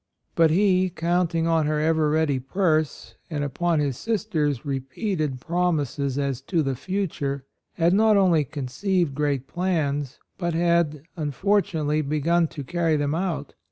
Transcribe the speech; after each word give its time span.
But 0.33 0.49
he, 0.49 0.89
counting 0.89 1.45
on 1.45 1.67
her 1.67 1.79
ever 1.79 2.09
ready 2.09 2.39
purse, 2.39 3.13
and 3.29 3.43
upon 3.43 3.79
his 3.79 3.97
sister's 3.97 4.65
repeated 4.65 5.39
promises 5.39 6.17
as 6.17 6.41
to 6.41 6.63
the 6.63 6.75
future, 6.75 7.45
had 7.73 7.93
not 7.93 8.17
only 8.17 8.43
conceived 8.43 9.13
great 9.13 9.45
plans, 9.47 10.17
but 10.39 10.55
had 10.55 11.03
unfortunately 11.15 12.01
begun 12.01 12.47
to 12.47 12.63
carry 12.63 12.95
them 12.95 13.13
out. 13.13 13.53